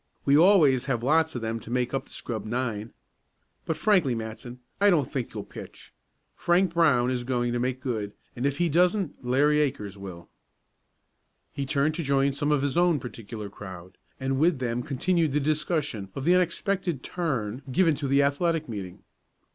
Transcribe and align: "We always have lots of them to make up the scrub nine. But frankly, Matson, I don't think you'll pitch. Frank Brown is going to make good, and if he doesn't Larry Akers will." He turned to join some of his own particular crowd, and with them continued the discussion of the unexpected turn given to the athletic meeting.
"We 0.25 0.35
always 0.35 0.87
have 0.87 1.03
lots 1.03 1.35
of 1.35 1.43
them 1.43 1.59
to 1.59 1.69
make 1.69 1.93
up 1.93 2.05
the 2.05 2.11
scrub 2.11 2.43
nine. 2.43 2.91
But 3.67 3.77
frankly, 3.77 4.15
Matson, 4.15 4.59
I 4.79 4.89
don't 4.89 5.05
think 5.13 5.31
you'll 5.31 5.43
pitch. 5.43 5.93
Frank 6.35 6.73
Brown 6.73 7.11
is 7.11 7.23
going 7.23 7.53
to 7.53 7.59
make 7.59 7.81
good, 7.81 8.13
and 8.35 8.47
if 8.47 8.57
he 8.57 8.67
doesn't 8.67 9.23
Larry 9.23 9.59
Akers 9.59 9.99
will." 9.99 10.27
He 11.53 11.67
turned 11.67 11.93
to 11.93 12.03
join 12.03 12.33
some 12.33 12.51
of 12.51 12.63
his 12.63 12.77
own 12.77 12.99
particular 12.99 13.47
crowd, 13.47 13.95
and 14.19 14.39
with 14.39 14.57
them 14.57 14.81
continued 14.81 15.33
the 15.33 15.39
discussion 15.39 16.09
of 16.15 16.25
the 16.25 16.33
unexpected 16.33 17.03
turn 17.03 17.61
given 17.71 17.93
to 17.93 18.07
the 18.07 18.23
athletic 18.23 18.67
meeting. 18.67 19.03